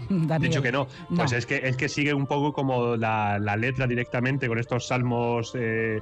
Dicho 0.39 0.61
que 0.61 0.71
no. 0.71 0.87
Pues 1.13 1.33
es 1.33 1.45
que 1.45 1.57
es 1.57 1.75
que 1.75 1.89
sigue 1.89 2.13
un 2.13 2.25
poco 2.25 2.53
como 2.53 2.95
la, 2.95 3.37
letra 3.57 3.85
directamente 3.85 4.47
con 4.47 4.59
estos 4.59 4.87
salmos. 4.87 5.51
Eh, 5.55 5.99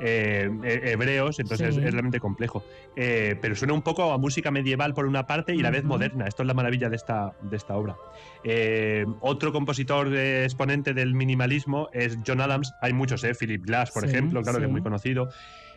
eh, 0.00 0.50
hebreos, 0.64 1.38
entonces 1.38 1.76
es, 1.76 1.92
realmente 1.92 2.20
complejo. 2.20 2.64
Eh, 2.96 3.36
pero 3.40 3.54
suena 3.54 3.74
un 3.74 3.82
poco 3.82 4.12
a 4.12 4.18
música 4.18 4.50
medieval 4.50 4.94
por 4.94 5.06
una 5.06 5.26
parte 5.26 5.54
y 5.54 5.60
a 5.60 5.62
la 5.62 5.70
vez 5.70 5.84
moderna. 5.84 6.26
Esto 6.26 6.42
es 6.42 6.46
la 6.46 6.54
maravilla 6.54 6.88
de 6.88 6.96
esta, 6.96 7.34
de 7.42 7.56
esta 7.56 7.76
obra. 7.76 7.96
Eh, 8.42 9.04
otro 9.20 9.52
compositor 9.52 10.14
exponente 10.16 10.94
del 10.94 11.14
minimalismo 11.14 11.90
es 11.92 12.18
John 12.26 12.40
Adams. 12.40 12.72
Hay 12.80 12.92
muchos, 12.92 13.22
¿eh? 13.24 13.34
Philip 13.38 13.64
Glass, 13.64 13.90
por 13.90 14.04
ejemplo, 14.04 14.42
claro 14.42 14.58
que 14.58 14.64
es 14.64 14.70
muy 14.70 14.82
conocido. 14.82 15.28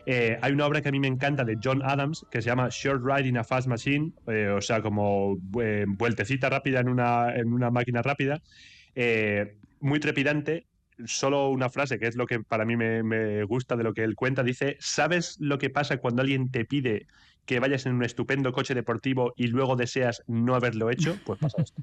hay 0.06 0.52
una 0.52 0.66
obra 0.66 0.80
que 0.80 0.88
a 0.88 0.92
mí 0.92 1.00
me 1.00 1.08
encanta 1.08 1.44
de 1.44 1.58
John 1.62 1.82
Adams 1.84 2.24
que 2.30 2.40
se 2.40 2.48
llama 2.48 2.68
Short 2.70 3.02
Ride 3.04 3.28
in 3.28 3.36
a 3.36 3.44
Fast 3.44 3.68
Machine, 3.68 4.12
o 4.56 4.60
sea, 4.60 4.80
como 4.80 5.36
vueltecita 5.38 6.48
rápida 6.48 6.80
en 6.80 6.88
una, 6.88 7.34
en 7.34 7.52
una 7.52 7.70
máquina 7.70 8.00
rápida. 8.00 8.40
muy 9.80 10.00
trepidante, 10.00 10.64
solo 11.06 11.48
una 11.50 11.70
frase, 11.70 11.98
que 11.98 12.06
es 12.06 12.16
lo 12.16 12.26
que 12.26 12.40
para 12.40 12.64
mí 12.64 12.76
me, 12.76 13.44
gusta 13.44 13.76
de 13.76 13.84
lo 13.84 13.94
que 13.94 14.04
él 14.04 14.14
cuenta. 14.14 14.42
Dice, 14.42 14.76
¿sabes 14.80 15.36
lo 15.40 15.58
que 15.58 15.70
pasa 15.70 15.98
cuando 15.98 16.22
alguien 16.22 16.50
te 16.50 16.64
pide 16.64 17.06
que 17.44 17.60
vayas 17.60 17.86
en 17.86 17.94
un 17.94 18.04
estupendo 18.04 18.52
coche 18.52 18.74
deportivo 18.74 19.34
y 19.36 19.48
luego 19.48 19.76
deseas 19.76 20.22
no 20.26 20.54
haberlo 20.54 20.90
hecho? 20.90 21.16
Pues 21.24 21.38
pasa 21.38 21.62
esto. 21.62 21.82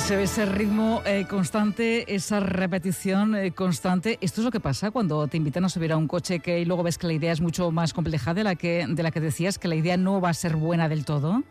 Se 0.00 0.16
ve 0.16 0.24
ese 0.24 0.46
ritmo 0.46 1.02
eh, 1.06 1.26
constante, 1.28 2.14
esa 2.14 2.40
repetición 2.40 3.34
eh, 3.34 3.52
constante. 3.52 4.18
Esto 4.20 4.40
es 4.40 4.44
lo 4.44 4.50
que 4.50 4.60
pasa 4.60 4.90
cuando 4.90 5.26
te 5.26 5.36
invitan 5.36 5.64
a 5.64 5.68
subir 5.68 5.92
a 5.92 5.96
un 5.96 6.06
coche 6.06 6.40
que 6.40 6.60
y 6.60 6.64
luego 6.64 6.82
ves 6.82 6.98
que 6.98 7.06
la 7.06 7.14
idea 7.14 7.32
es 7.32 7.40
mucho 7.40 7.70
más 7.70 7.92
compleja 7.92 8.32
de 8.32 8.44
la 8.44 8.54
que, 8.54 8.86
de 8.88 9.02
la 9.02 9.10
que 9.10 9.20
decías, 9.20 9.58
que 9.58 9.66
la 9.66 9.74
idea 9.74 9.96
no 9.96 10.20
va 10.20 10.30
a 10.30 10.34
ser 10.34 10.56
buena 10.56 10.88
del 10.88 11.04
todo. 11.04 11.42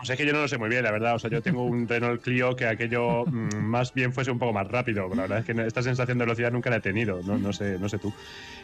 O 0.00 0.04
sea, 0.04 0.14
es 0.14 0.20
que 0.20 0.26
yo 0.26 0.32
no 0.32 0.40
lo 0.40 0.48
sé 0.48 0.58
muy 0.58 0.68
bien, 0.68 0.82
la 0.82 0.90
verdad. 0.90 1.14
O 1.14 1.18
sea, 1.18 1.28
yo 1.28 1.42
tengo 1.42 1.64
un 1.64 1.86
Renault 1.86 2.22
Clio 2.22 2.56
que 2.56 2.66
aquello 2.66 3.24
mm, 3.26 3.56
más 3.56 3.92
bien 3.92 4.12
fuese 4.12 4.30
un 4.30 4.38
poco 4.38 4.52
más 4.52 4.66
rápido. 4.68 5.08
la 5.14 5.22
verdad 5.22 5.38
es 5.38 5.44
que 5.44 5.66
esta 5.66 5.82
sensación 5.82 6.18
de 6.18 6.24
velocidad 6.24 6.50
nunca 6.50 6.70
la 6.70 6.76
he 6.76 6.80
tenido. 6.80 7.20
No, 7.22 7.36
no 7.36 7.52
sé, 7.52 7.78
no 7.78 7.88
sé 7.88 7.98
tú. 7.98 8.12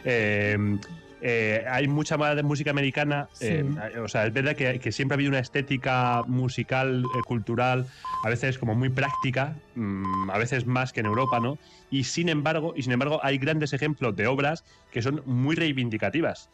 Eh, 0.03 0.57
eh, 1.21 1.65
hay 1.69 1.87
mucha 1.87 2.17
más 2.17 2.41
música 2.43 2.71
americana. 2.71 3.27
Eh, 3.41 3.65
o 4.01 4.07
sea, 4.07 4.25
es 4.25 4.33
verdad 4.33 4.55
que, 4.55 4.91
siempre 4.91 5.13
ha 5.13 5.17
habido 5.17 5.29
una 5.29 5.39
estética 5.39 6.23
musical, 6.27 7.03
eh, 7.03 7.21
cultural, 7.25 7.85
a 8.23 8.29
veces 8.29 8.57
como 8.57 8.75
muy 8.75 8.89
práctica, 8.89 9.55
mm, 9.75 10.29
a 10.29 10.37
veces 10.37 10.65
más 10.65 10.93
que 10.93 11.01
en 11.01 11.07
Europa, 11.07 11.39
¿no? 11.39 11.57
Y 11.91 12.03
sin 12.03 12.29
embargo, 12.29 12.73
y 12.75 12.83
sin 12.83 12.91
embargo, 12.91 13.19
hay 13.23 13.37
grandes 13.37 13.73
ejemplos 13.73 14.15
de 14.15 14.27
obras 14.27 14.63
que 14.91 15.01
son 15.01 15.21
muy 15.25 15.55
reivindicativas. 15.55 16.49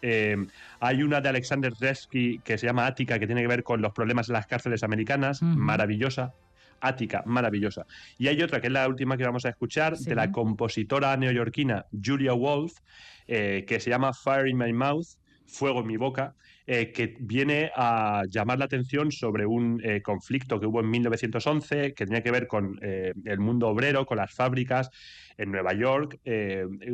hay 0.80 1.04
una 1.04 1.22
de 1.22 1.30
Alexander 1.30 1.74
Dresky 1.74 2.40
que 2.40 2.58
se 2.58 2.68
llama 2.68 2.86
Ática, 2.86 3.20
que 3.20 3.26
tiene 3.26 3.42
que 3.42 3.48
ver 3.48 3.64
con 3.64 3.82
los 3.82 3.92
problemas 3.94 4.30
en 4.30 4.34
las 4.34 4.48
cárceles 4.48 4.84
americanas, 4.84 5.42
maravillosa. 5.42 6.34
Ática, 6.86 7.24
maravillosa. 7.26 7.86
Y 8.18 8.28
hay 8.28 8.42
otra, 8.44 8.62
que 8.62 8.68
es 8.68 8.74
la 8.74 8.88
última 8.88 9.18
que 9.18 9.24
vamos 9.24 9.46
a 9.46 9.50
escuchar, 9.50 9.98
de 9.98 10.14
la 10.14 10.32
compositora 10.32 11.18
neoyorquina 11.18 11.86
Julia 11.92 12.34
Wolf, 12.34 12.74
eh, 13.28 13.66
que 13.68 13.80
se 13.80 13.90
llama 13.90 14.14
Fire 14.14 14.48
in 14.48 14.58
My 14.58 14.72
Mouth, 14.72 15.08
Fuego 15.48 15.82
en 15.82 15.88
mi 15.88 15.98
boca, 15.98 16.36
eh, 16.68 16.92
que 16.92 17.18
viene 17.20 17.72
a 17.76 18.24
llamar 18.30 18.60
la 18.60 18.66
atención 18.66 19.12
sobre 19.12 19.46
un 19.46 19.82
eh, 19.84 20.02
conflicto 20.02 20.60
que 20.60 20.68
hubo 20.68 20.80
en 20.80 20.90
1911 20.90 21.94
que 21.94 22.06
tenía 22.06 22.22
que 22.22 22.32
ver 22.32 22.48
con 22.48 22.80
el 22.82 23.40
mundo 23.40 23.68
obrero, 23.68 24.06
con 24.06 24.18
las 24.18 24.34
fábricas 24.34 24.90
en 25.38 25.52
Nueva 25.52 25.74
York, 25.74 26.20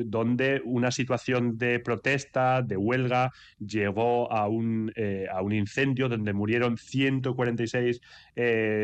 donde 0.06 0.62
una 0.65 0.91
situación 0.91 1.58
de 1.58 1.80
protesta, 1.80 2.62
de 2.62 2.77
huelga, 2.77 3.32
llegó 3.60 4.32
a 4.32 4.47
un, 4.47 4.91
a 5.32 5.41
un 5.41 5.54
incendio 5.54 6.10
donde 6.10 6.34
murieron 6.34 6.77
146 6.77 8.01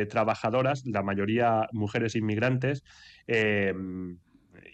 trabajadoras, 0.09 0.85
la 0.85 1.03
mayoría 1.03 1.67
mujeres 1.71 2.15
inmigrantes 2.15 2.83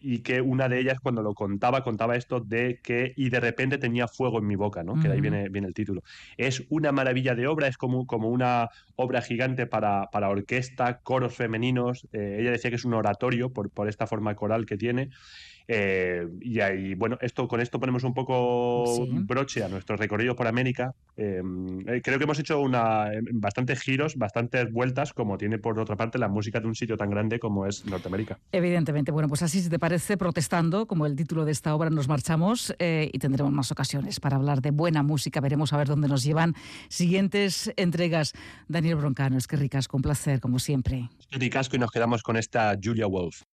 y 0.02 0.19
que 0.19 0.41
una 0.41 0.69
de 0.69 0.80
ellas 0.80 1.00
cuando 1.00 1.22
lo 1.22 1.34
contaba, 1.34 1.84
contaba 1.84 2.15
esto 2.15 2.39
de 2.39 2.80
que 2.82 3.13
y 3.15 3.30
de 3.30 3.39
repente 3.39 3.78
tenía 3.78 4.08
fuego 4.08 4.39
en 4.39 4.48
mi 4.48 4.56
boca, 4.56 4.84
¿no? 4.84 4.96
Que 4.96 5.08
de 5.08 5.15
ahí 5.15 5.22
viene, 5.22 5.50
viene 5.50 5.67
el 5.67 5.74
título. 5.74 6.04
Es 6.38 6.63
una 6.69 6.91
maravilla 6.91 7.36
de 7.36 7.48
obra, 7.48 7.67
es 7.67 7.78
como, 7.78 8.06
como 8.06 8.30
una 8.30 8.69
obra 8.96 9.22
gigante 9.22 9.65
para, 9.67 10.10
para 10.12 10.30
orquesta, 10.30 11.00
coros 11.00 11.36
femeninos. 11.36 12.08
Eh, 12.13 12.38
ella 12.39 12.52
decía 12.52 12.69
que 12.69 12.76
es 12.76 12.86
un 12.86 12.93
oratorio 12.93 13.52
por, 13.52 13.69
por 13.69 13.88
esta 13.88 14.08
forma 14.08 14.36
coral 14.36 14.65
que 14.65 14.78
tiene. 14.78 15.10
Eh, 15.67 16.28
y 16.41 16.60
ahí, 16.60 16.95
bueno, 16.95 17.17
esto, 17.21 17.47
con 17.47 17.62
esto 17.62 17.80
ponemos 17.80 18.04
un 18.04 18.13
poco 18.13 19.06
broche 19.08 19.63
a 19.63 19.67
nuestro 19.67 19.95
recorrido 19.95 20.36
por 20.36 20.47
América. 20.47 20.93
Em, 21.15 21.80
eh, 21.88 22.02
creo 22.02 22.17
que 22.17 22.23
hemos 22.23 22.39
hecho 22.39 22.60
una, 22.60 23.10
bastantes 23.34 23.80
giros, 23.82 24.17
bastantes 24.17 24.71
vueltas, 24.71 25.13
como 25.13 25.38
tiene 25.38 25.60
por 25.60 25.80
otra 25.80 25.95
parte 25.95 26.17
la 26.17 26.28
música 26.28 26.60
de 26.60 26.67
un 26.67 26.76
sitio 26.76 26.97
tan 26.97 27.10
grande 27.10 27.39
como 27.39 27.65
es 27.65 27.86
Norteamérica. 27.86 28.39
Evidentemente, 28.52 29.12
bueno, 29.12 29.28
pues 29.28 29.41
así 29.43 29.62
si 29.62 29.69
te 29.69 29.80
parece, 29.80 30.17
protestando, 30.17 30.88
como 30.88 31.06
el 31.06 31.15
título 31.15 31.45
de 31.45 31.52
esta 31.52 31.76
obra, 31.76 31.89
nos 31.89 32.08
marchamos 32.08 32.76
eh, 32.80 33.10
y 33.12 33.19
tendremos 33.19 33.52
más 33.52 33.71
ocasiones 33.71 34.19
para 34.19 34.36
hablar 34.36 34.62
de 34.62 34.71
buena 34.71 35.04
música. 35.04 35.39
Veremos 35.41 35.73
a 35.73 35.78
ver 35.78 35.88
dónde 35.88 36.08
nos 36.08 36.23
llevan 36.23 36.56
siguientes 36.89 37.71
entregas. 37.78 38.34
Daniel 38.67 38.95
Broncano, 38.95 39.38
es 39.38 39.47
que 39.47 39.56
ricasco, 39.56 39.97
un 39.97 40.04
placer, 40.04 40.39
como 40.39 40.60
siempre. 40.60 41.10
Es 41.19 41.28
que 41.28 41.39
ricasco 41.39 41.76
y 41.76 41.80
nos 41.80 41.91
quedamos 41.91 42.23
con 42.23 42.38
esta 42.38 42.78
Julia 42.82 43.08
Wolf. 43.08 43.43